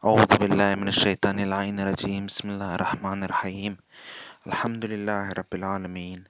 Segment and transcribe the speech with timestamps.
[0.00, 2.32] أعوذ بالله من الشيطان اللعين الرجيم.
[2.32, 3.76] بسم الله الرحمن الرحيم.
[4.48, 6.24] الحمد لله رب العالمين.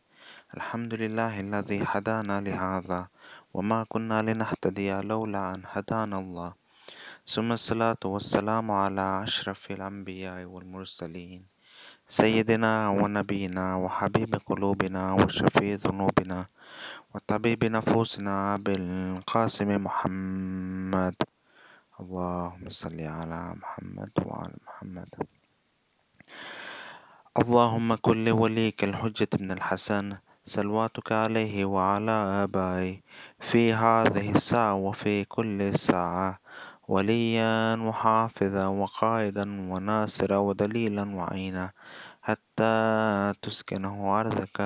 [0.59, 3.07] الحمد لله الذي هدانا لهذا
[3.55, 6.51] وما كنا لنهتدي لولا أن هدانا الله.
[7.23, 11.47] ثم الصلاة والسلام على أشرف الأنبياء والمرسلين.
[12.11, 16.41] سيدنا ونبينا وحبيب قلوبنا وشفيع ذنوبنا
[17.15, 21.15] وطبيب نفوسنا بالقاسم محمد.
[22.01, 25.11] اللهم صل على محمد وعلى محمد
[27.41, 33.01] اللهم كن لوليك الحجة بن الحسن صلواتك عليه وعلى آبائه
[33.41, 36.41] في هذه الساعة وفي كل ساعة
[36.89, 41.71] وليا وحافظا وقائدا وناصرا ودليلا وعينا
[42.23, 42.75] حتى
[43.43, 44.59] تسكنه أرضك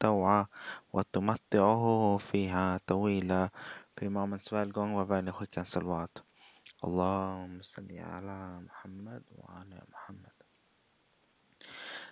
[0.00, 0.46] توعا
[0.92, 3.50] وتمتعه فيها طويلا
[3.96, 6.25] في Mamens välgång var vänlig skicka en.
[6.86, 10.32] Allahumma salli ala Muhammad wa ala Muhammad.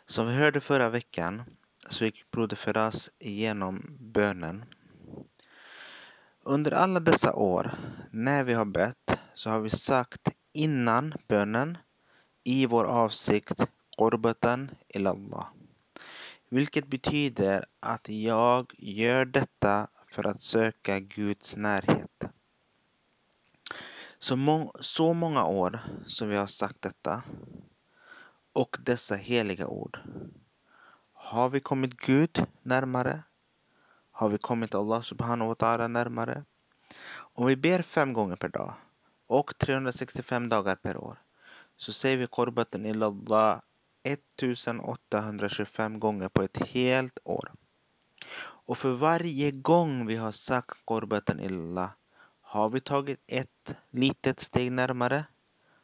[0.07, 1.43] Som vi hörde förra veckan
[1.89, 4.65] så gick Broder Firas igenom bönen.
[6.43, 7.75] Under alla dessa år,
[8.11, 11.79] när vi har bett, så har vi sagt innan bönen
[12.45, 13.67] i vår avsikt
[13.99, 15.47] Qurbatan ilallah.
[16.49, 22.34] Vilket betyder att jag gör detta för att söka Guds närhet.
[24.25, 27.23] Så, må så många år som vi har sagt detta
[28.53, 29.99] och dessa heliga ord.
[31.13, 33.23] Har vi kommit Gud närmare?
[34.11, 36.45] Har vi kommit Allah subhanahu wa ta'ala närmare?
[37.13, 38.75] Om vi ber fem gånger per dag
[39.27, 41.19] och 365 dagar per år
[41.77, 43.61] så säger vi korbaten ilallah
[44.03, 47.53] 1825 gånger på ett helt år.
[48.67, 51.91] Och för varje gång vi har sagt korbaten ilallah
[52.55, 55.25] har vi tagit ett litet steg närmare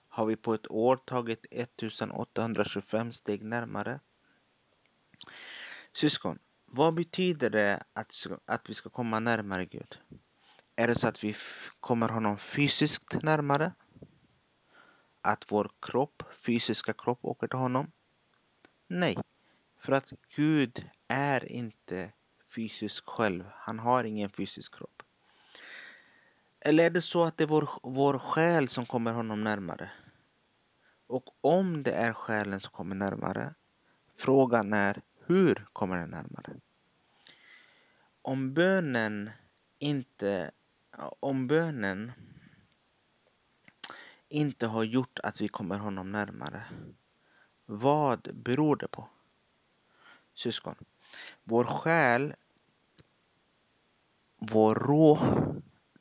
[0.09, 4.01] har vi på ett år tagit 1825 steg närmare.
[5.93, 9.99] Syskon, vad betyder det att, att vi ska komma närmare Gud?
[10.77, 11.35] Är det så att vi
[11.81, 13.73] kommer honom fysiskt närmare?
[15.23, 17.93] Att vår kropp, fysiska kropp åker till honom?
[18.89, 19.19] Nej,
[19.81, 22.13] för att Gud är inte
[22.55, 23.45] fysisk själv.
[23.55, 25.03] Han har ingen fysisk kropp.
[26.61, 29.91] Eller är det så att det är vår, vår själ som kommer honom närmare?
[31.07, 33.55] Och om det är själen som kommer närmare,
[34.17, 36.57] frågan är hur kommer den närmare?
[38.23, 39.31] Om bönen
[39.79, 40.51] inte,
[41.21, 42.13] om bönen
[44.29, 46.65] inte har gjort att vi kommer honom närmare,
[47.67, 49.09] vad beror det på?
[50.35, 50.75] Syskon,
[51.45, 52.35] vår själ,
[54.39, 55.19] vår rå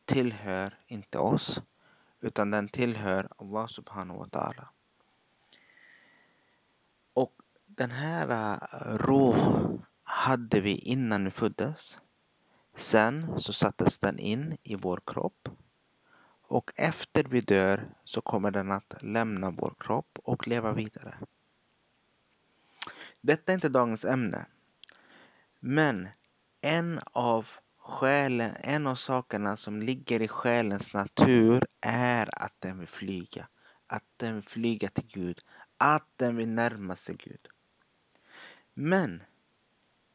[0.10, 1.62] tillhör inte oss,
[2.22, 4.68] utan den tillhör Allah subhanahu wa ta'ala.
[7.14, 7.34] Och
[7.66, 11.98] den här äh, roh hade vi innan vi föddes.
[12.76, 15.50] Sen så sattes den in i vår kropp.
[16.42, 21.18] Och efter vi dör så kommer den att lämna vår kropp och leva vidare.
[23.22, 24.46] Detta är inte dagens ämne.
[25.60, 26.08] Men
[26.62, 27.48] en av
[27.90, 33.48] själen, en av sakerna som ligger i själens natur är att den vill flyga.
[33.88, 35.42] Att den vill flyga till Gud.
[35.78, 37.48] Att den vill närma sig Gud.
[38.74, 39.24] Men,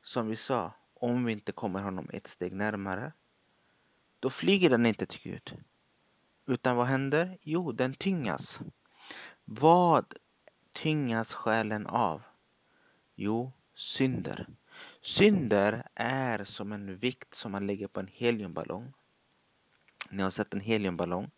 [0.02, 3.12] som vi sa, om vi inte kommer honom ett steg närmare,
[4.20, 5.58] då flyger den inte till Gud.
[6.46, 7.38] Utan vad händer?
[7.42, 8.60] Jo, den tyngas.
[9.44, 10.14] Vad
[10.72, 12.22] tyngas själen av?
[13.14, 14.46] Jo, synder.
[15.00, 18.92] Synder är som en vikt som man lägger på en heliumballong.
[20.10, 21.30] Ni har sett en heliumballong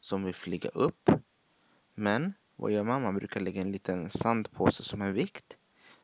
[0.00, 1.10] som vill flyga upp.
[1.94, 3.02] Men vad gör man?
[3.02, 5.56] Man brukar lägga en liten sandpåse som en vikt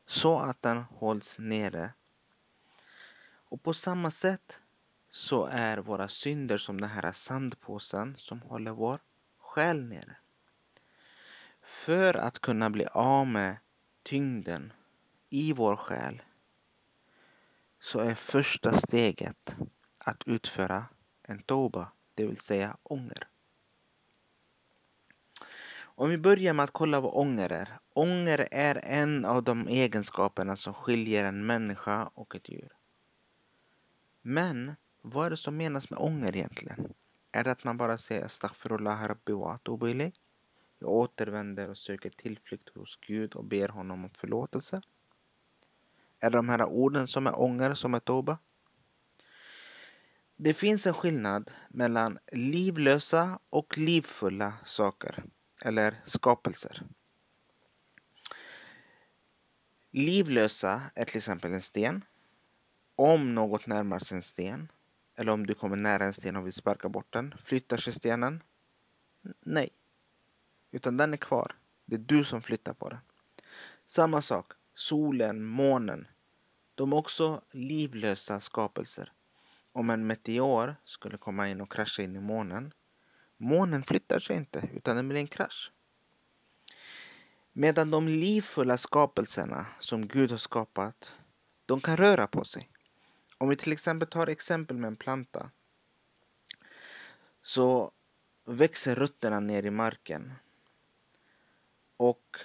[0.05, 1.93] så att den hålls nere.
[3.49, 4.61] Och på samma sätt
[5.09, 8.99] så är våra synder som den här sandpåsen som håller vår
[9.37, 10.15] själ nere.
[11.61, 13.57] För att kunna bli av med
[14.03, 14.73] tyngden
[15.29, 16.21] i vår själ
[17.79, 19.55] så är första steget
[19.99, 20.85] att utföra
[21.23, 23.27] en toba, det vill säga ånger.
[25.81, 27.77] Om vi börjar med att kolla vad ånger är.
[27.93, 32.69] Ånger är en av de egenskaperna som skiljer en människa och ett djur.
[34.21, 36.93] Men vad är det som menas med ånger egentligen?
[37.31, 40.11] Är det att man bara säger astaghfirullah rabbi wa atubu
[40.79, 44.81] Jag återvänder och söker tillflykt hos Gud och ber honom om förlåtelse.
[46.19, 48.37] Är det de här orden som är ånger som är toba?
[50.35, 55.23] Det finns en skillnad mellan livlösa och livfulla saker.
[55.61, 56.83] eller skapelser.
[59.91, 62.05] Livlösa är till exempel en sten.
[62.95, 64.71] Om något närmar sig en sten,
[65.15, 68.43] eller om du kommer nära en sten och vill sparka bort den, flyttar sig stenen?
[69.39, 69.69] Nej.
[70.71, 71.55] Utan den är kvar.
[71.85, 72.99] Det är du som flyttar på den.
[73.85, 76.07] Samma sak, solen, månen.
[76.75, 79.11] De är också livlösa skapelser.
[79.71, 82.73] Om en meteor skulle komma in och krascha in i månen,
[83.37, 85.71] månen flyttar sig inte utan det blir en krasch.
[87.53, 91.13] Medan de livfulla skapelserna som Gud har skapat,
[91.65, 92.69] de kan röra på sig.
[93.37, 95.51] Om vi till exempel tar exempel med en planta
[97.43, 97.91] så
[98.45, 100.33] växer rötterna ner i marken.
[101.97, 102.39] Och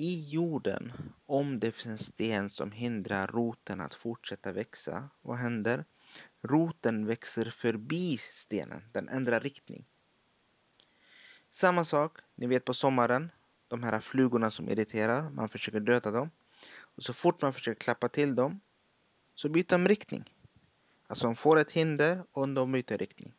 [0.00, 0.92] i jorden,
[1.26, 5.84] om det finns en sten som hindrar roten att fortsätta växa, vad händer?
[6.42, 9.84] Roten växer förbi stenen, den ändrar riktning.
[11.50, 13.30] Samma sak, ni vet på sommaren,
[13.68, 16.30] de här flugorna som irriterar, man försöker döda dem.
[16.80, 18.60] Och så fort man försöker klappa till dem
[19.34, 20.34] så byter de riktning.
[21.06, 23.34] Alltså de får ett hinder och de byter riktning.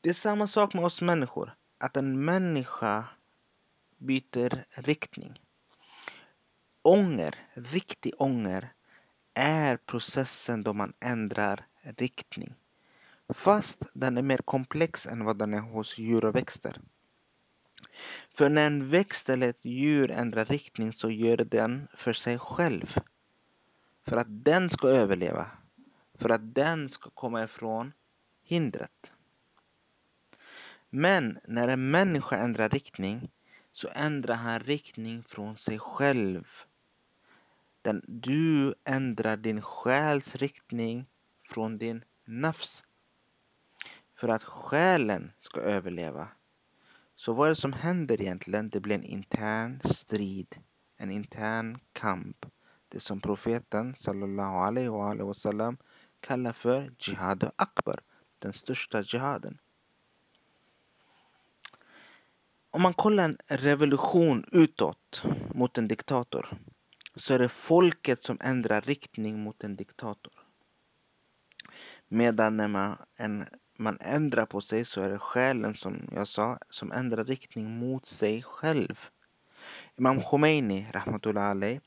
[0.00, 1.56] Det är samma sak med oss människor.
[1.78, 3.04] Att en människa
[3.96, 5.40] byter riktning.
[6.88, 8.72] Ånger, riktig ånger,
[9.34, 12.54] är processen då man ändrar riktning.
[13.28, 16.80] Fast den är mer komplex än vad den är hos djur och växter.
[18.30, 22.96] För när en växt eller ett djur ändrar riktning så gör den för sig själv.
[24.06, 25.46] För att den ska överleva.
[26.18, 27.92] För att den ska komma ifrån
[28.42, 29.12] hindret.
[30.90, 33.30] Men när en människa ändrar riktning
[33.72, 36.44] så ändrar han riktning från sig själv.
[37.82, 41.06] Den, du ändrar din själs riktning
[41.42, 42.84] från din nafs.
[44.14, 46.28] För att själen ska överleva.
[47.16, 48.70] Så vad är det som händer egentligen?
[48.70, 50.56] Det blir en intern strid,
[50.96, 52.46] en intern kamp.
[52.88, 54.88] Det som profeten sallallahu alaihi
[55.22, 55.76] wa sallam
[56.20, 58.00] kallar för Jihad Akbar,
[58.38, 59.58] den största jihaden.
[62.70, 65.22] Om man kollar en revolution utåt
[65.54, 66.58] mot en diktator
[67.18, 70.32] så är det folket som ändrar riktning mot en diktator.
[72.08, 73.46] Medan när man, en,
[73.78, 78.06] man ändrar på sig så är det själen som jag sa som ändrar riktning mot
[78.06, 79.08] sig själv.
[79.96, 81.78] Imam Khomeini, rahmatullah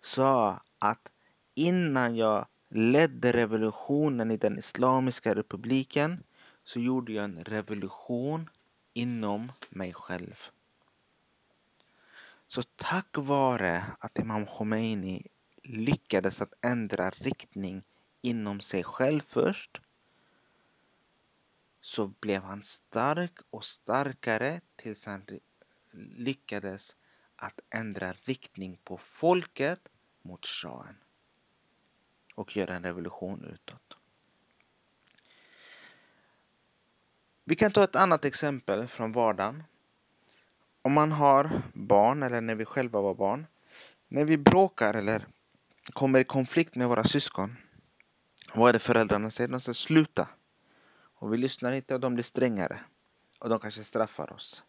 [0.00, 1.12] sa att
[1.54, 6.22] innan jag ledde revolutionen i den Islamiska republiken
[6.64, 8.50] så gjorde jag en revolution
[8.94, 10.50] inom mig själv.
[12.54, 15.26] Så tack vare att Imam Khomeini
[15.62, 17.82] lyckades att ändra riktning
[18.20, 19.80] inom sig själv först
[21.80, 25.26] så blev han stark och starkare tills han
[26.16, 26.96] lyckades
[27.36, 29.88] att ändra riktning på folket
[30.22, 30.96] mot shahen
[32.34, 33.96] och göra en revolution utåt.
[37.44, 39.62] Vi kan ta ett annat exempel från vardagen.
[40.86, 43.46] Om man har barn eller när vi själva var barn.
[44.08, 45.26] När vi bråkar eller
[45.92, 47.56] kommer i konflikt med våra syskon.
[48.54, 49.48] Vad är det föräldrarna säger?
[49.48, 50.28] De säger sluta.
[50.94, 52.80] Och vi lyssnar inte och de blir strängare.
[53.38, 54.62] Och de kanske straffar oss.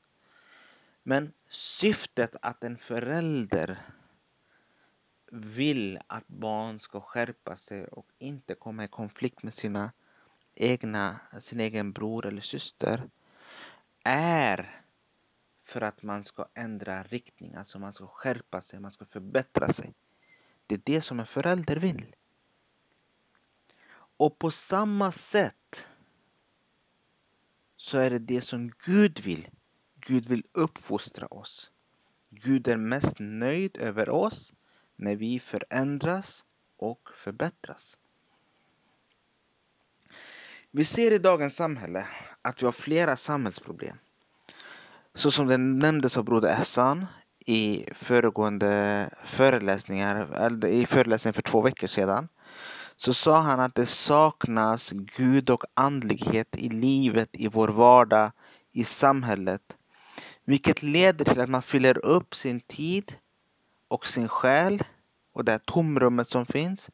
[1.04, 3.82] Men syftet att en förälder
[5.32, 9.92] vill att barn ska skärpa sig och inte komma i konflikt med sina
[10.56, 13.04] egna, sin egen bror eller syster
[14.04, 14.85] är
[15.66, 19.94] för att man ska ändra riktning, alltså man ska skärpa sig, man ska förbättra sig.
[20.68, 22.16] Det är det som en förälder vill.
[24.18, 25.88] Och på samma sätt
[27.78, 29.50] så är det det som Gud vill.
[29.96, 31.72] Gud vill uppfostra oss.
[32.30, 34.54] Gud är mest nöjd över oss
[34.96, 36.46] när vi förändras
[36.78, 37.98] och förbättras.
[40.72, 42.08] Vi ser i dagens samhälle
[42.42, 43.98] att vi har flera samhällsproblem.
[45.16, 47.06] Så som det nämndes av Broder Ehsan
[47.46, 50.28] i föregående föreläsningar,
[50.66, 52.28] i föreläsningen för två veckor sedan,
[52.96, 58.32] så sa han att det saknas Gud och andlighet i livet, i vår vardag,
[58.72, 59.62] i samhället.
[60.46, 63.14] Vilket leder till att man fyller upp sin tid
[63.90, 64.84] och sin själ
[65.34, 66.90] och det här tomrummet som finns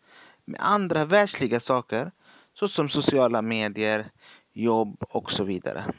[0.46, 2.12] med andra världsliga saker
[2.54, 4.12] såsom sociala medier,
[4.54, 5.94] jobb och så vidare.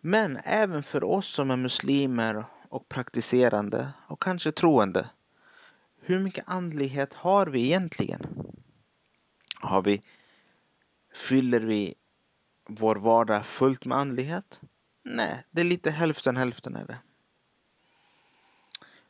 [0.00, 5.10] Men även för oss som är muslimer och praktiserande och kanske troende.
[6.00, 8.26] Hur mycket andlighet har vi egentligen?
[9.60, 10.02] Har vi,
[11.14, 11.94] fyller vi
[12.68, 14.60] vår vardag fullt med andlighet?
[15.02, 16.98] Nej, det är lite hälften hälften är det.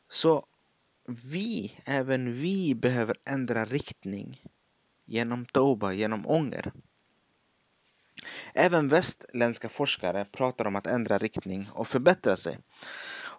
[0.09, 0.45] Så
[1.05, 4.41] vi, även vi behöver ändra riktning
[5.05, 6.71] genom toba, genom ånger.
[8.53, 12.57] Även västländska forskare pratar om att ändra riktning och förbättra sig.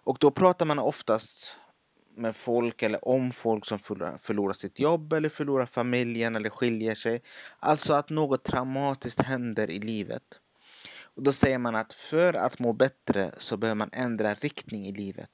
[0.05, 1.55] Och då pratar man oftast
[2.17, 3.79] med folk eller om folk som
[4.19, 7.21] förlorar sitt jobb eller förlorar familjen eller skiljer sig.
[7.59, 10.23] Alltså att något traumatiskt händer i livet.
[11.15, 14.91] Och då säger man att för att må bättre så behöver man ändra riktning i
[14.91, 15.29] livet.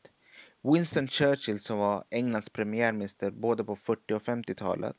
[0.64, 4.96] Winston Churchill som var Englands premiärminister både på 40 och 50-talet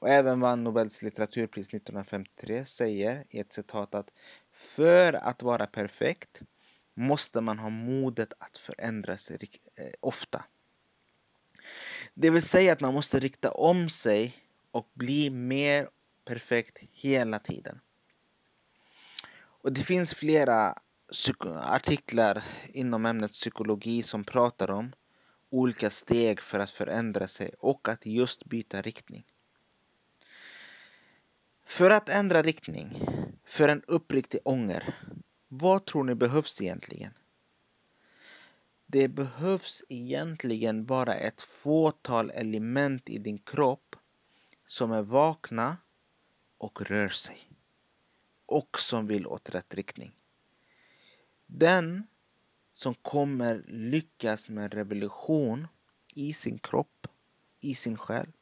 [0.00, 4.12] och även vann Nobels litteraturpris 1953 säger i ett citat att
[4.52, 6.42] för att vara perfekt
[6.94, 9.38] måste man ha modet att förändra sig
[9.74, 10.44] eh, ofta.
[12.14, 14.36] Det vill säga att man måste rikta om sig
[14.70, 15.88] och bli mer
[16.24, 17.80] perfekt hela tiden.
[19.62, 20.74] Och det finns flera
[21.62, 24.92] artiklar inom ämnet psykologi som pratar om
[25.50, 29.24] olika steg för att förändra sig och att just byta riktning.
[31.70, 33.02] För att ändra riktning,
[33.44, 34.94] för en uppriktig ånger,
[35.48, 37.12] vad tror ni behövs egentligen?
[38.86, 43.96] Det behövs egentligen bara ett fåtal element i din kropp
[44.66, 45.76] som är vakna
[46.58, 47.38] och rör sig
[48.46, 50.12] och som vill åt rätt riktning.
[51.46, 52.06] Den
[52.72, 55.68] som kommer lyckas med revolution
[56.14, 57.06] i sin kropp,
[57.60, 58.32] i sin själ,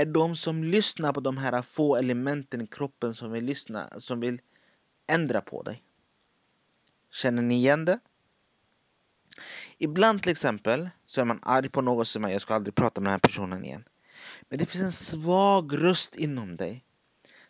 [0.00, 4.20] är de som lyssnar på de här få elementen i kroppen som vill, lyssna, som
[4.20, 4.40] vill
[5.06, 5.82] ändra på dig.
[7.10, 7.98] Känner ni igen det?
[9.78, 13.06] Ibland till exempel så är man arg på något som jag ska aldrig prata med
[13.06, 13.84] den här personen igen.
[14.48, 16.84] Men det finns en svag röst inom dig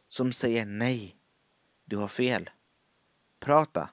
[0.06, 1.16] som säger nej,
[1.84, 2.50] du har fel.
[3.40, 3.90] Prata.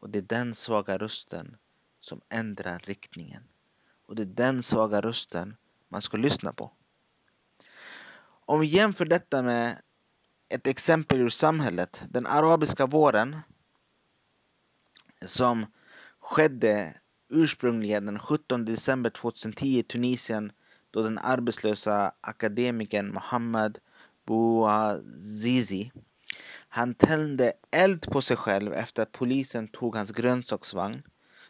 [0.00, 1.56] Och det är den svaga rösten
[2.00, 3.42] som ändrar riktningen.
[4.06, 5.56] Och det är den svaga rösten
[5.88, 6.72] man ska lyssna på.
[8.48, 9.76] Om vi jämför detta med
[10.48, 13.36] ett exempel ur samhället, den arabiska våren
[15.26, 15.66] som
[16.20, 16.94] skedde
[17.28, 20.52] ursprungligen den 17 december 2010 i Tunisien
[20.90, 23.78] då den arbetslösa akademikern Mohammed
[24.26, 25.92] Bouazizi
[26.68, 31.02] han tände eld på sig själv efter att polisen tog hans grönsaksvagn.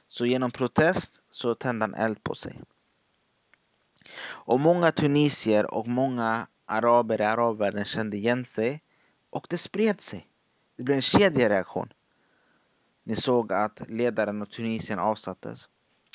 [0.08, 2.60] Så genom protest så tände han eld på sig.
[4.18, 8.82] Och många tunisier och många araber i arabvärlden kände igen sig
[9.30, 10.28] och det spred sig.
[10.76, 11.92] Det blev en kedjereaktion.
[13.04, 15.68] Ni såg att ledaren av Tunisien avsattes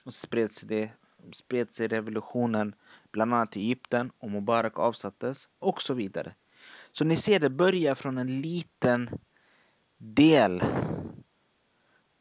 [0.03, 0.91] och spred sig, det,
[1.34, 2.75] spred sig revolutionen
[3.12, 6.36] bland annat i Egypten och Mubarak avsattes och så vidare.
[6.91, 9.10] Så ni ser det börjar från en liten
[9.98, 10.63] del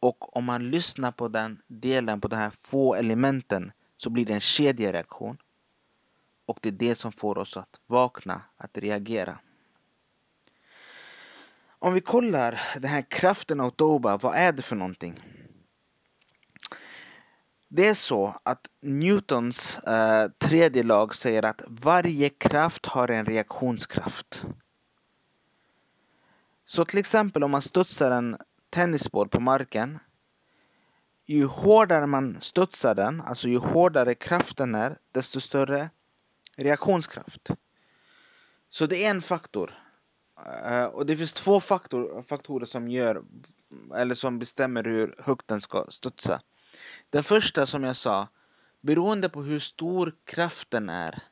[0.00, 4.32] och om man lyssnar på den delen, på de här få elementen så blir det
[4.32, 5.38] en kedjereaktion.
[6.50, 9.38] Och det är det som får oss att vakna, att reagera.
[11.78, 15.20] Om vi kollar den här kraften av Toba, vad är det för någonting?
[17.68, 24.44] Det är så att Newtons eh, tredje lag säger att varje kraft har en reaktionskraft.
[26.66, 28.36] Så till exempel om man studsar en
[28.70, 29.98] tennisboll på marken.
[31.26, 35.90] Ju hårdare man studsar den, alltså ju hårdare kraften är, desto större
[36.60, 37.48] reaktionskraft.
[38.70, 39.74] Så det är en faktor.
[40.68, 43.22] Uh, och det finns två faktor, faktorer som gör
[43.94, 46.40] eller som bestämmer hur högt den ska studsa.
[47.10, 48.28] Den första som jag sa,
[48.80, 51.22] beroende på hur stor kraften är,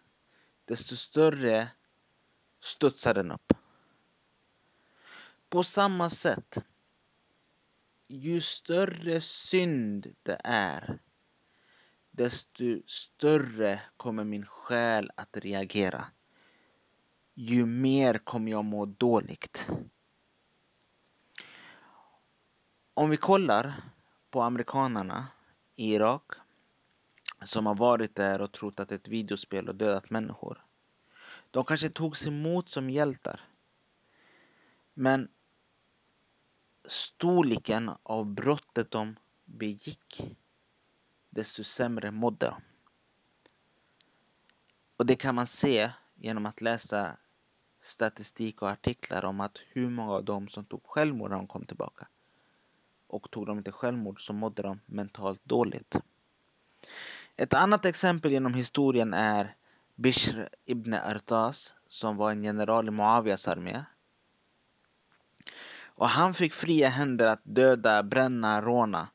[0.65, 1.69] desto större
[2.61, 3.53] studsar den upp.
[5.49, 6.59] På samma sätt,
[8.09, 10.99] ju större synd det är,
[12.19, 16.05] desto större kommer min själ att reagera.
[17.35, 19.67] Ju mer kommer jag må dåligt.
[22.95, 23.75] Om vi kollar
[24.31, 25.27] på amerikanerna
[25.75, 26.33] i Irak
[27.45, 30.65] som har varit där och trott att ett videospel har dödat människor.
[31.51, 33.41] De kanske togs emot som hjältar.
[34.95, 35.29] Men
[36.85, 40.37] storleken av brottet de begick
[41.39, 42.63] desto sämre mådde de.
[44.97, 47.17] Och det kan man se genom att läsa
[47.81, 51.65] statistik och artiklar om att hur många av dem som tog självmord när de kom
[51.65, 52.09] tillbaka.
[53.07, 55.97] Och tog de inte självmord så mådde de mentalt dåligt.
[57.37, 59.55] Ett annat exempel genom historien är
[59.95, 63.85] Bishr ibn Artas som var en general i Muawias armé.
[65.85, 69.09] Och han fick fria händer att döda, bränna, råna.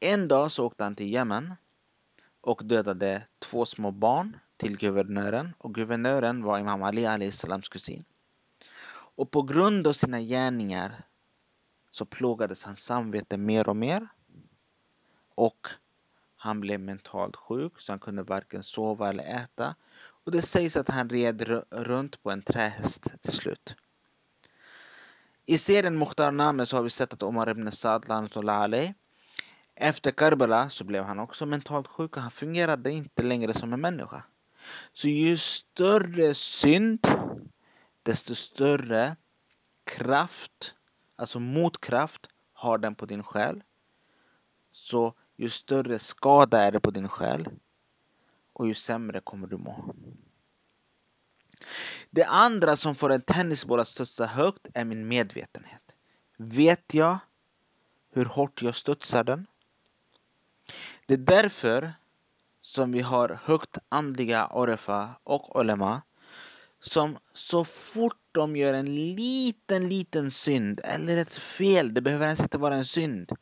[0.00, 1.54] En dag så åkte han till Jemen
[2.40, 8.04] och dödade två små barn till guvernören och guvernören var Imam Ali Alislams kusin.
[8.90, 10.94] Och på grund av sina gärningar
[11.90, 14.08] så plågades hans samvete mer och mer
[15.34, 15.68] och
[16.36, 19.74] han blev mentalt sjuk så han kunde varken sova eller äta
[20.24, 23.74] och det sägs att han red runt på en trähäst till slut.
[25.46, 28.10] I serien Mukhtar Name så har vi sett att Omar ibn Saad
[28.48, 28.94] Ali
[29.80, 33.80] efter Karbala så blev han också mentalt sjuk och han fungerade inte längre som en
[33.80, 34.24] människa.
[34.92, 37.06] Så ju större synd,
[38.02, 39.16] desto större
[39.84, 40.74] kraft,
[41.16, 43.62] alltså motkraft, har den på din själ.
[44.72, 47.48] Så ju större skada är det på din själ
[48.52, 49.94] och ju sämre kommer du må.
[52.10, 55.82] Det andra som får en tennisboll att studsa högt är min medvetenhet.
[56.36, 57.18] Vet jag
[58.12, 59.46] hur hårt jag studsar den?
[61.06, 61.92] Det är därför
[62.60, 66.02] som vi har högt andliga orefa och olema
[66.80, 72.40] som så fort de gör en liten, liten synd eller ett fel, det behöver ens
[72.40, 73.32] inte vara en synd.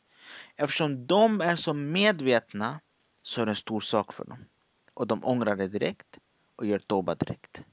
[0.55, 2.79] Eftersom de är så medvetna
[3.23, 4.45] så är det en stor sak för dem.
[4.93, 6.19] Och de ångrar det direkt
[6.55, 7.63] och gör toba direkt.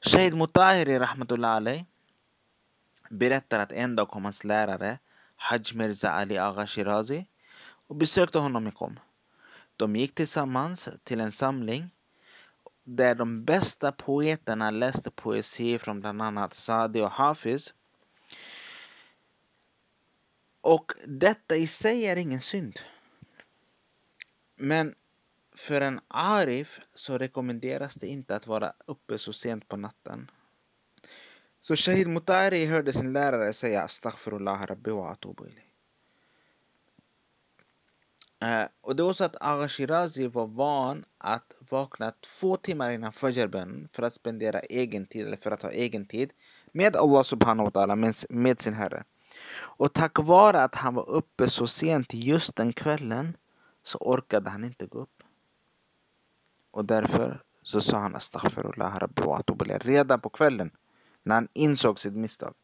[0.00, 1.84] Shahid Mutahiri Rahmatullah Ali
[3.10, 4.98] berättar att en dag kom hans lärare
[5.36, 7.26] Haj Mirza Ali Agha Shirazi
[7.86, 9.00] och besökte honom i Qom.
[9.76, 11.90] De gick tillsammans till en samling
[12.84, 17.74] där de bästa poeterna läste poesi från bland annat Sadi och Hafiz.
[20.60, 22.80] Och detta i sig är ingen synd.
[24.56, 24.94] Men
[25.54, 30.30] för en arif så rekommenderas det inte att vara uppe så sent på natten.
[31.60, 35.44] Så Shahid Mutari hörde sin lärare säga Astaghfirullah Rabbi wa atubu
[38.42, 43.12] Eh, och det var så att Agha Shirazi var van att vakna två timmar innan
[43.12, 46.32] Fajrbön för att spendera egen tid, eller för att ha egen tid
[46.72, 49.04] med Allah subhanahu wa ta'ala, med, med sin herre.
[49.58, 53.36] Och tack vare att han var uppe så sent just den kvällen
[53.82, 55.22] så orkade han inte gå upp.
[56.70, 59.42] Och därför så sa han astaghfirullah rabbi wa
[59.78, 60.70] redan på kvällen
[61.22, 62.54] när han insåg sitt misstag.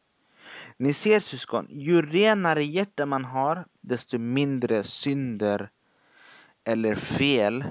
[0.76, 5.70] Ni ser syskon, ju renare hjärta man har desto mindre synder
[6.64, 7.64] eller fel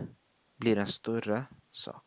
[0.58, 2.04] blir en större sak.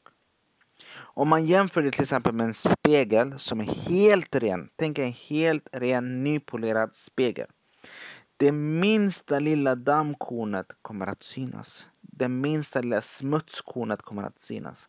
[0.96, 4.68] Om man jämför det till exempel med en spegel som är helt ren.
[4.76, 7.46] Tänk en helt ren nypolerad spegel.
[8.36, 11.86] Det minsta lilla dammkornet kommer att synas.
[12.00, 14.88] Det minsta lilla smutskornet kommer att synas.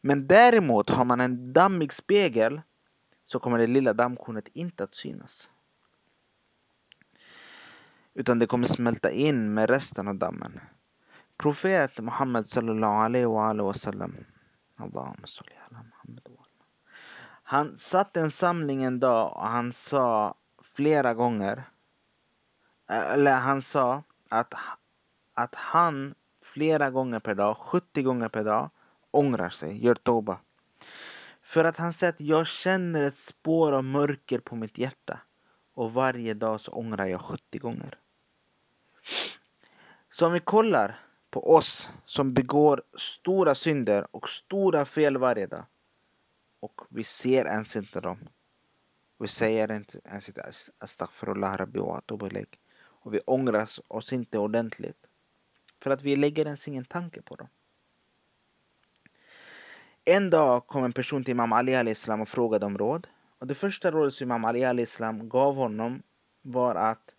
[0.00, 2.60] Men däremot har man en dammig spegel
[3.26, 5.48] så kommer det lilla dammkornet inte att synas.
[8.14, 10.60] Utan det kommer smälta in med resten av dammen.
[11.36, 13.54] Profet Muhammed sallallahu alaihi wa
[17.42, 21.64] han satt en samling en dag och han sa flera gånger
[22.88, 24.54] eller han sa att,
[25.34, 28.70] att han flera gånger per dag, 70 gånger per dag
[29.10, 30.38] ångrar sig, gör toba.
[31.46, 35.20] För att han säger att jag känner ett spår av mörker på mitt hjärta
[35.74, 37.98] och varje dag så ångrar jag 70 gånger.
[40.10, 45.64] Så om vi kollar på oss som begår stora synder och stora fel varje dag
[46.60, 48.28] och vi ser ens inte dem.
[49.18, 52.02] Vi säger inte ens inte astaghfirullah rabbi wa
[52.78, 55.06] och vi ångrar oss inte ordentligt
[55.82, 57.48] för att vi lägger ens ingen tanke på dem.
[60.08, 63.06] En dag kom en person till Imam Ali islam och frågade om råd.
[63.38, 66.02] Och det första rådet som Imam Ali islam gav honom
[66.42, 67.14] var att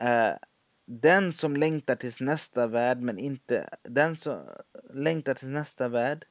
[0.00, 0.30] eh,
[0.86, 4.40] den som längtar till nästa värld men inte den som
[4.94, 6.24] längtar till nästa värld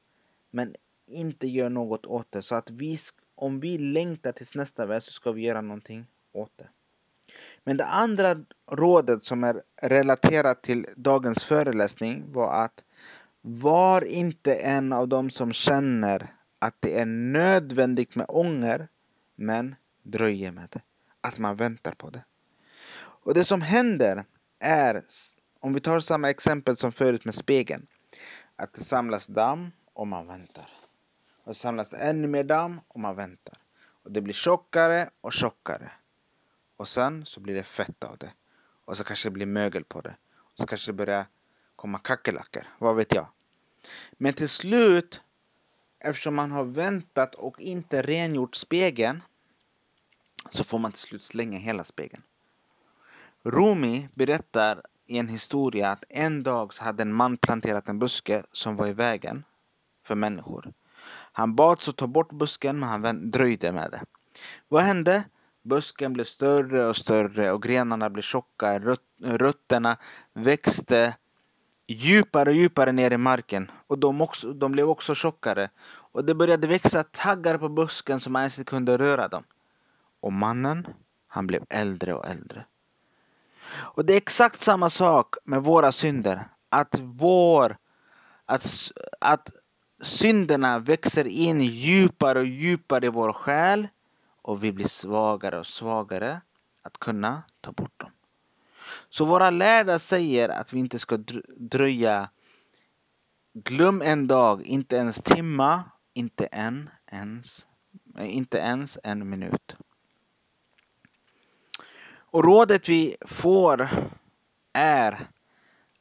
[0.50, 0.74] men
[1.06, 2.42] inte gör något åt det.
[2.42, 2.98] Så att vi,
[3.34, 6.68] om vi längtar till nästa värld så ska vi göra någonting åt det.
[7.64, 12.84] Men det andra rådet som är relaterat till dagens föreläsning var att
[13.46, 18.88] var inte en av dem som känner att det är nödvändigt med ånger
[19.34, 20.82] men dröjer med det.
[21.20, 22.24] Att man väntar på det.
[22.96, 24.24] Och det som händer
[24.58, 25.02] är,
[25.60, 27.86] om vi tar samma exempel som förut med spegeln,
[28.56, 30.70] att det samlas damm och man väntar.
[31.44, 33.54] Och det samlas ännu mer damm och man väntar.
[34.04, 35.90] Och det blir tjockare och tjockare.
[36.76, 38.30] Och sen så blir det fett av det.
[38.84, 40.16] Och så kanske det blir mögel på det.
[40.36, 41.26] Och så kanske det börjar
[41.76, 42.66] komma kackerlackor.
[42.78, 43.26] Vad vet jag.
[44.18, 45.20] Men till slut,
[46.00, 49.22] eftersom man har väntat och inte rengjort spegeln.
[50.50, 52.22] så får man till slut slänga hela spegeln.
[53.42, 58.42] Rumi berättar i en historia att en dag så hade en man planterat en buske
[58.52, 59.44] som var i vägen
[60.02, 60.72] för människor.
[61.32, 64.02] Han bads att ta bort busken men han dröjde med det.
[64.68, 65.24] Vad hände?
[65.62, 68.96] Busken blev större och större och grenarna blev tjocka.
[69.22, 69.96] Rötterna
[70.32, 71.16] växte
[71.86, 75.70] djupare och djupare ner i marken och de, också, de blev också tjockare.
[75.86, 79.44] Och det började växa taggar på busken som man ens inte kunde röra dem.
[80.20, 80.86] Och mannen,
[81.26, 82.64] han blev äldre och äldre.
[83.74, 86.48] Och det är exakt samma sak med våra synder.
[86.68, 87.76] Att vår,
[88.46, 88.66] att,
[89.20, 89.50] att
[90.02, 93.88] synderna växer in djupare och djupare i vår själ
[94.42, 96.40] och vi blir svagare och svagare
[96.82, 97.93] att kunna ta bort.
[99.14, 101.16] Så våra lärda säger att vi inte ska
[101.56, 102.30] dröja.
[103.52, 105.82] Glöm en dag, inte ens timma,
[106.14, 107.66] inte en ens,
[108.18, 109.76] inte ens en minut.
[112.16, 113.88] Och rådet vi får
[114.72, 115.28] är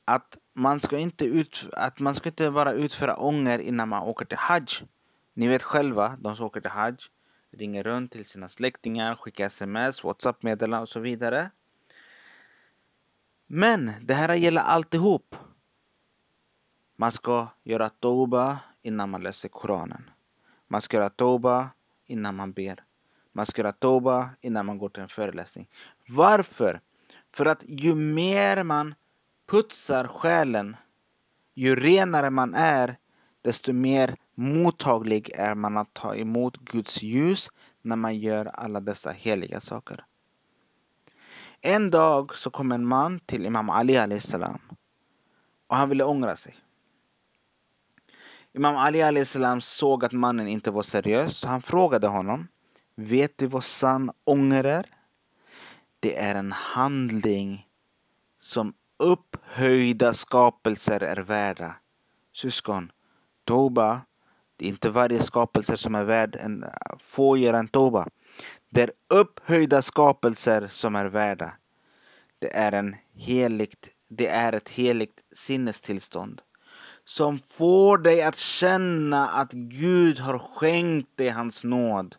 [0.06, 4.26] att man ska inte, ut, att man ska inte bara utföra ånger innan man åker
[4.26, 4.88] till Hajj.
[5.34, 6.98] Ni vet själva, de som åker till Hajj
[7.52, 11.52] ringer runt till sina släktingar, skickar sms, whatsapp-meddelanden och så vidare.
[13.56, 15.36] Men det här gäller alltihop.
[16.96, 20.10] Man ska göra toba innan man läser Koranen.
[20.68, 21.70] Man ska göra toba
[22.06, 22.84] innan man ber.
[23.32, 25.68] Man ska göra toba innan man går till en föreläsning.
[26.08, 26.82] Varför?
[27.34, 28.96] För att ju mer man
[29.52, 30.76] putsar själen,
[31.54, 32.98] ju renare man är,
[33.42, 37.50] desto mer mottaglig är man att ta emot Guds ljus
[37.82, 40.06] när man gör alla dessa heliga saker.
[41.66, 44.60] En dag så kom en man till Imam Ali salam
[45.68, 46.56] och han ville ångra sig.
[48.54, 52.48] Imam Ali salam såg att mannen inte var seriös så han frågade honom
[52.96, 54.86] Vet du vad sann ånger är?
[56.00, 57.68] Det är en handling
[58.40, 61.76] som upphöjda skapelser är värda.
[62.34, 62.92] Syskon,
[63.44, 64.02] Toba,
[64.56, 66.66] det är inte varje skapelse som är värd en,
[67.00, 68.08] få göra en Toba.
[68.76, 71.54] Det är upphöjda skapelser som är värda.
[72.40, 76.42] Det är, en heligt, det är ett heligt sinnestillstånd
[77.04, 82.16] som får dig att känna att Gud har skänkt dig hans nåd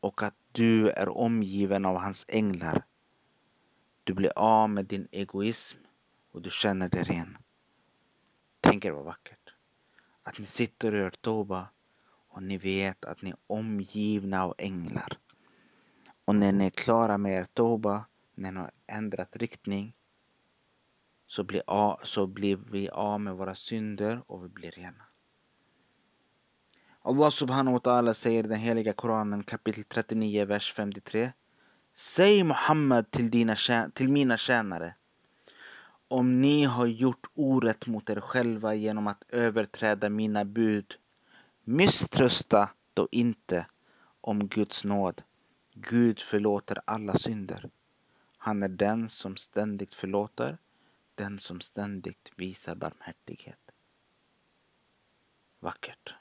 [0.00, 2.84] och att du är omgiven av hans änglar.
[4.04, 5.78] Du blir av med din egoism
[6.32, 7.38] och du känner dig ren.
[8.60, 9.54] Tänk er vad vackert.
[10.22, 11.68] Att ni sitter och gör toba
[12.28, 15.18] och ni vet att ni är omgivna av änglar.
[16.26, 19.94] Och när ni är klara med er toba, när ni har ändrat riktning,
[21.26, 21.62] så blir,
[22.06, 25.04] så blir vi av med våra synder och vi blir rena.
[27.02, 31.32] Allah subhanahu wa ta'ala säger i den heliga Koranen kapitel 39, vers 53.
[31.94, 33.56] Säg Muhammad till, dina,
[33.94, 34.94] till mina tjänare.
[36.08, 40.94] Om ni har gjort orätt mot er själva genom att överträda mina bud,
[41.64, 43.66] misströsta då inte
[44.20, 45.22] om Guds nåd.
[45.78, 47.70] Gud förlåter alla synder.
[48.36, 50.58] Han är den som ständigt förlåter,
[51.14, 53.70] den som ständigt visar barmhärtighet.
[55.60, 56.14] Vackert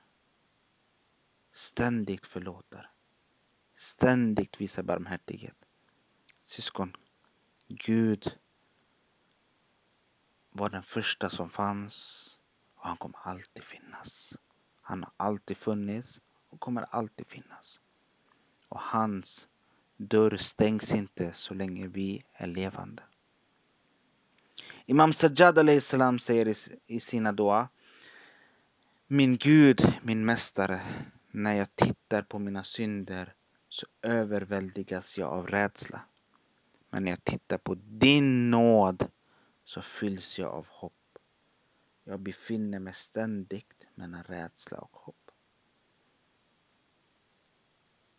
[1.51, 2.91] ständigt förlåter,
[3.75, 5.65] ständigt visar barmhärtighet.
[6.43, 6.95] Syskon,
[7.67, 8.37] Gud
[10.49, 12.41] var den första som fanns
[12.75, 14.37] och han kommer alltid finnas.
[14.81, 17.79] Han har alltid funnits och kommer alltid finnas.
[18.75, 19.47] Och hans
[19.97, 23.03] dörr stängs inte så länge vi är levande.
[24.85, 26.55] Imam Sajjad salam säger
[26.87, 27.67] i sina dua
[29.07, 30.81] Min Gud, min mästare,
[31.31, 33.33] när jag tittar på mina synder
[33.69, 36.01] så överväldigas jag av rädsla.
[36.89, 39.07] Men när jag tittar på din nåd
[39.65, 41.17] så fylls jag av hopp.
[42.03, 45.24] Jag befinner mig ständigt mellan rädsla och hopp.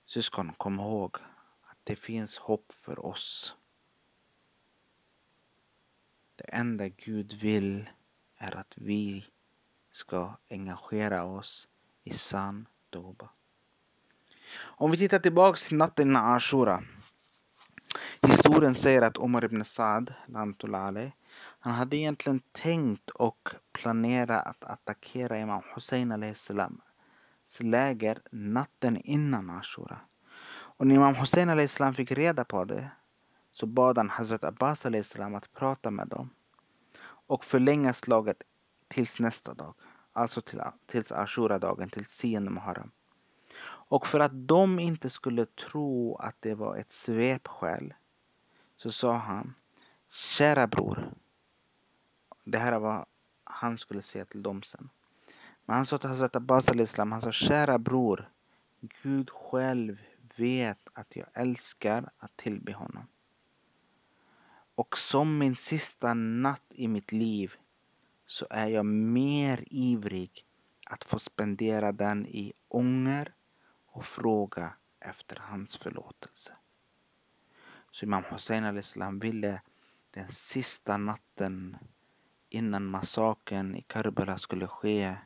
[0.06, 1.16] Syskon, kom ihåg
[1.62, 3.54] att det finns hopp för oss.
[6.36, 7.90] Det enda Gud vill
[8.36, 9.26] är att vi
[9.90, 11.68] ska engagera oss
[12.04, 13.28] i sann Doba.
[14.58, 16.82] Om vi tittar tillbaks till natten innan Ashura.
[18.22, 20.14] Historien säger att Omar ibn Saad,
[21.38, 26.80] han hade egentligen tänkt och planerat att attackera Imam Hussein salam
[27.60, 30.00] läger natten innan Ashura.
[30.48, 32.90] Och när Imam Hussein islam fick reda på det
[33.50, 36.30] så bad han Hazrat Abbas islam att prata med dem
[37.26, 38.42] och förlänga slaget
[38.88, 39.74] tills nästa dag.
[40.12, 42.90] Alltså till, tills Ashura-dagen, till 10 Muharram.
[43.88, 47.94] Och för att de inte skulle tro att det var ett svepskäl
[48.76, 49.54] så sa han
[50.10, 51.14] Kära bror.
[52.44, 53.06] Det här var
[53.44, 54.90] han skulle säga till dem sen.
[55.66, 58.30] Men han sa till Hazrat Abbas al-Islam, han sa kära bror.
[59.02, 59.98] Gud själv
[60.36, 63.06] vet att jag älskar att tillbe honom.
[64.74, 67.52] Och som min sista natt i mitt liv
[68.26, 70.44] så är jag mer ivrig
[70.86, 73.34] att få spendera den i ånger
[73.86, 76.56] och fråga efter hans förlåtelse.
[77.90, 79.60] Så Imam Hussein al-Islam ville
[80.10, 81.76] den sista natten
[82.48, 85.16] innan massakern i Karbala skulle ske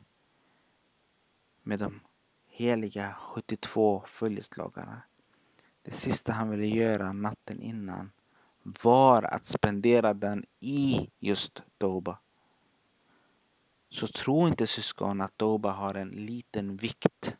[1.71, 1.99] med de
[2.47, 5.01] heliga 72 följeslagarna.
[5.81, 8.11] Det sista han ville göra natten innan
[8.63, 12.19] var att spendera den i just Doba.
[13.89, 17.37] Så tro inte syskon att Doba har en liten vikt.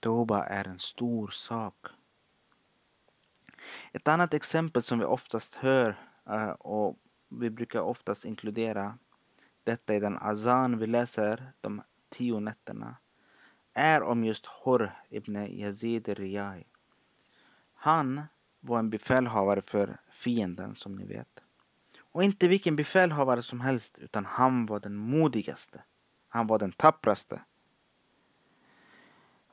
[0.00, 1.86] Doba är en stor sak.
[3.92, 8.98] Ett annat exempel som vi oftast hör eh, och vi brukar oftast inkludera
[9.64, 11.82] detta i den azan vi läser de
[12.12, 12.96] tio nätterna
[13.74, 16.64] är om just Hur ibn Yazid Riyai.
[17.74, 18.22] Han
[18.60, 21.42] var en befälhavare för fienden som ni vet.
[22.00, 25.82] Och inte vilken befälhavare som helst utan han var den modigaste.
[26.28, 27.42] Han var den tappraste.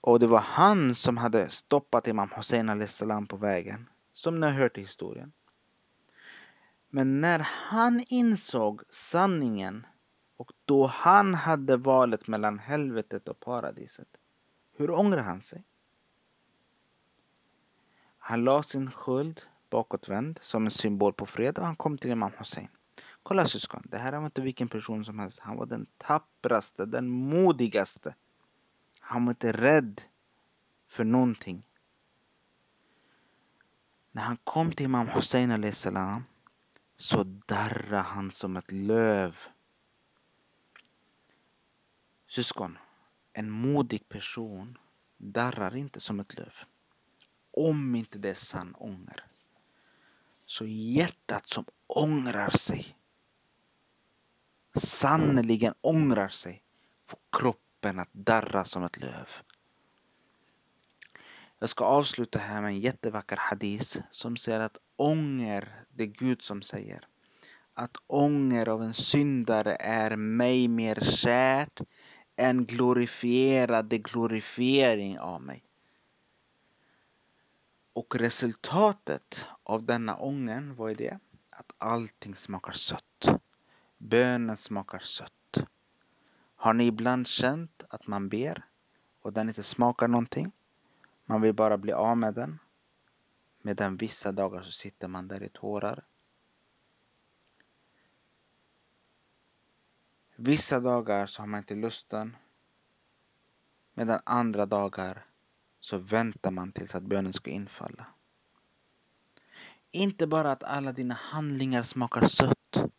[0.01, 3.89] Och det var han som hade stoppat Imam Hussein salam på vägen.
[4.13, 5.31] Som ni har hört i historien.
[6.89, 9.85] Men när han insåg sanningen
[10.69, 14.07] då han hade valet mellan helvetet och paradiset.
[14.77, 15.63] Hur ångrar han sig?
[18.17, 22.31] Han la sin sköld bakåtvänd som en symbol på fred och han kom till Imam
[22.37, 22.67] Hussein.
[23.23, 25.39] Kolla syskon, det här var inte vilken person som helst.
[25.39, 28.15] Han var den tappraste, den modigaste.
[28.99, 30.01] Han var inte rädd
[30.87, 31.67] för någonting.
[34.11, 36.23] När han kom till Imam Hussein salam
[36.95, 39.35] så darrade han som ett löv.
[42.29, 42.77] Syskon,
[43.33, 44.77] en modig person
[45.17, 46.53] darrar inte som ett löv.
[47.51, 49.25] Om inte det är sann ånger.
[50.39, 52.97] Så hjärtat som ångrar sig,
[54.75, 56.63] sannerligen ångrar sig,
[57.05, 59.29] får kroppen att darra som ett löv.
[61.59, 66.41] Jag ska avsluta här med en jättevacker hadis som säger att ånger, det är Gud
[66.41, 67.07] som säger.
[67.73, 71.81] Att ånger av en syndare är mig mer kärt
[72.41, 75.63] en glorifierade glorifiering av mig.
[77.93, 81.19] Och resultatet av denna ången, vad är det?
[81.49, 83.27] Att allting smakar sött.
[83.97, 85.57] Bönen smakar sött.
[86.55, 88.65] Har ni ibland känt att man ber
[89.21, 90.51] och den inte smakar någonting?
[91.25, 92.59] Man vill bara bli av med den.
[93.61, 96.03] Medan vissa dagar så sitter man där i tårar.
[100.41, 102.35] Vissa dagar så har man inte lusten.
[103.93, 105.25] Medan andra dagar
[105.79, 108.05] så väntar man tills att bönen ska infalla.
[109.91, 112.91] Inte bara att alla dina handlingar smakar sött.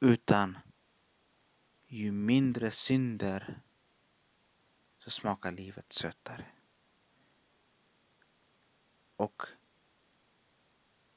[0.00, 0.58] Utan
[1.86, 3.60] ju mindre synder
[4.98, 6.46] så smakar livet sötare.
[9.16, 9.42] Och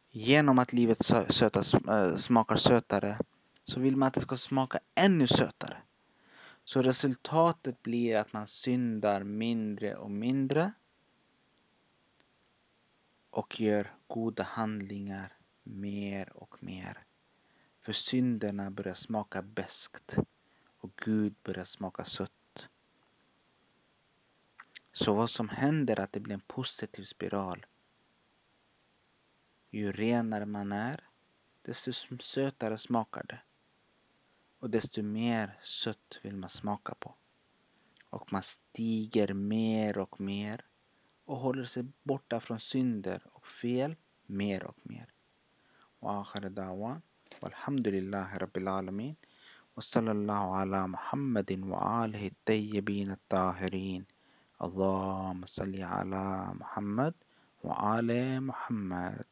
[0.10, 3.18] genom att livet sötas, äh, smakar sötare
[3.68, 5.78] så vill man att det ska smaka ännu sötare.
[6.64, 10.74] Så resultatet blir att man syndar mindre och mindre
[13.32, 17.06] och gör goda handlingar mer och mer.
[17.80, 20.18] För synderna börjar smaka beskt
[20.78, 22.68] och Gud börjar smaka sött.
[24.92, 27.66] Så vad som händer är att det blir en positiv spiral
[29.78, 31.04] ju renare man är,
[31.62, 33.40] desto sötare smakar det
[34.59, 37.15] Och desto mer sött vill man smaka på.
[38.11, 40.65] Och man stiger mer och mer
[41.25, 45.15] och håller sig borta från synder och fel mer och mer.
[46.03, 47.01] وآخر دعوان
[47.43, 49.17] والحمد لله رب العالمين
[49.77, 54.03] وصلى الله على محمد وآله الطيبين الطاهرين
[54.63, 57.15] اللهم صل على محمد
[57.65, 59.27] وآل محمد